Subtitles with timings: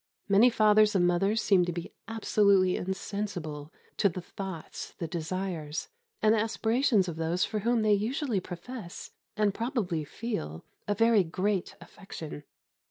[0.27, 5.89] Many fathers and mothers seem to be absolutely insensible to the thoughts, the desires,
[6.23, 11.23] and the aspirations of those for whom they usually profess, and probably feel, a very
[11.23, 12.45] great affection.